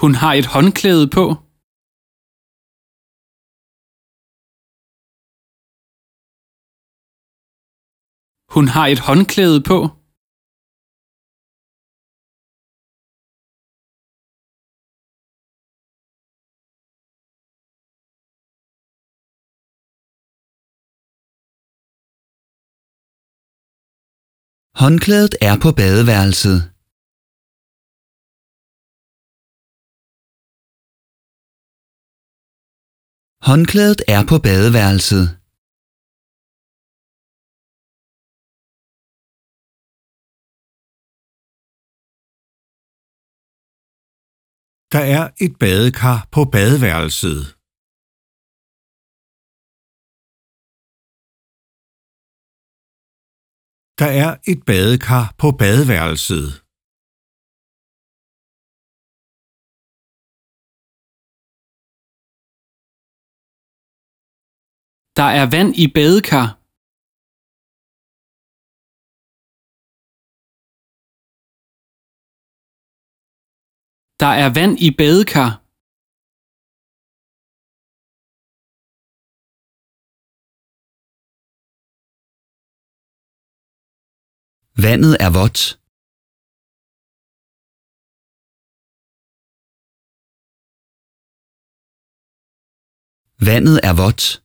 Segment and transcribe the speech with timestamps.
[0.00, 1.24] Hun har et håndklæde på.
[8.54, 9.78] Hun har et håndklæde på.
[24.82, 26.73] Håndklædet er på badeværelset.
[33.50, 35.26] Håndklædet er på badeværelset.
[44.94, 47.40] Der er et badekar på badeværelset.
[54.00, 56.63] Der er et badekar på badeværelset.
[65.16, 66.46] Der er vand i badekar.
[74.22, 75.50] Der er vand i badekar.
[84.84, 85.62] Vandet er vådt.
[93.46, 94.43] Vandet er vådt.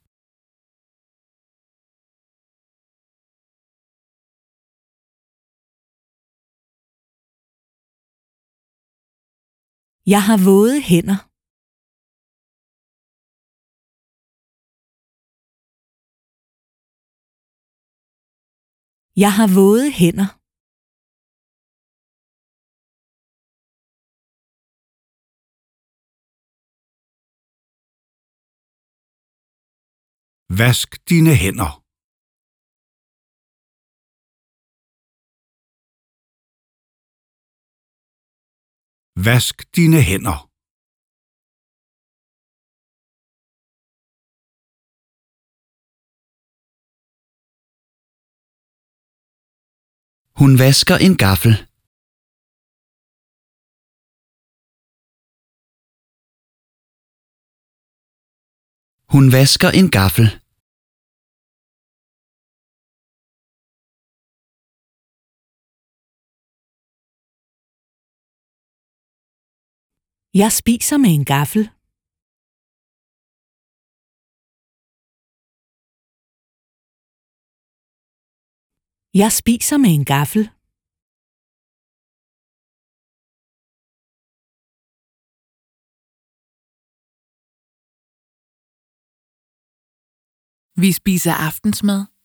[10.13, 11.19] Jeg har våde hænder.
[19.23, 20.29] Jeg har våde hænder.
[30.59, 31.88] Vask dine hænder.
[39.27, 40.39] Vask dine hænder.
[50.39, 51.55] Hun vasker en gaffel.
[59.13, 60.48] Hun vasker en gaffel.
[70.33, 71.63] Jeg spiser med en gaffel.
[79.21, 80.43] Jeg spiser med en gaffel.
[90.83, 92.18] Vi spiser aftensmad.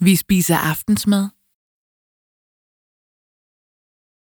[0.00, 1.28] Vi spiser aftensmad.